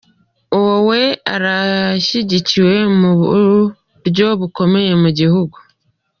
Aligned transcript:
Uwo 0.57 0.75
Weah 0.87 1.17
arashyigikiwe 1.35 2.75
mu 2.99 3.11
buryo 3.19 4.27
bukomeye 4.39 4.91
mu 5.01 5.09
gihugu. 5.19 5.57